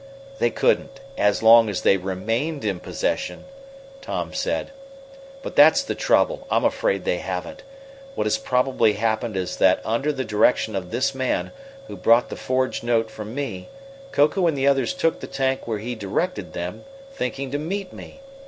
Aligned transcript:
"They 0.39 0.49
couldn't 0.49 0.99
as 1.15 1.43
long 1.43 1.69
as 1.69 1.83
they 1.83 1.95
remained 1.95 2.65
in 2.65 2.79
possession," 2.79 3.45
Tom 4.01 4.33
said. 4.33 4.71
"But 5.43 5.55
that's 5.55 5.83
the 5.83 5.93
trouble. 5.93 6.47
I'm 6.49 6.65
afraid 6.65 7.03
they 7.05 7.19
haven't. 7.19 7.61
What 8.15 8.25
has 8.25 8.39
probably 8.39 8.93
happened 8.93 9.37
is 9.37 9.57
that 9.57 9.79
under 9.85 10.11
the 10.11 10.25
direction 10.25 10.75
of 10.75 10.89
this 10.89 11.13
man, 11.13 11.51
who 11.85 11.95
brought 11.95 12.29
the 12.29 12.35
forged 12.35 12.83
note 12.83 13.11
from 13.11 13.35
me, 13.35 13.69
Koku 14.11 14.47
and 14.47 14.57
the 14.57 14.65
others 14.65 14.95
took 14.95 15.19
the 15.19 15.27
tank 15.27 15.67
where 15.67 15.77
he 15.77 15.93
directed 15.93 16.53
them, 16.53 16.83
thinking 17.13 17.51
to 17.51 17.59
meet 17.59 17.93
me. 17.93 18.21